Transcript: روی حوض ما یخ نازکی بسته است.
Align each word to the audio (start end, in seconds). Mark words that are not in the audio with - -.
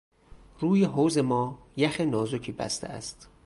روی 0.59 0.83
حوض 0.83 1.17
ما 1.17 1.59
یخ 1.77 2.01
نازکی 2.01 2.51
بسته 2.51 2.87
است. 2.87 3.29